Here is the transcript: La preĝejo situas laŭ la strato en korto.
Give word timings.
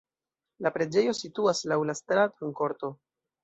La 0.65 0.71
preĝejo 0.77 1.13
situas 1.19 1.63
laŭ 1.75 1.79
la 1.93 1.97
strato 2.03 2.51
en 2.51 2.59
korto. 2.65 2.95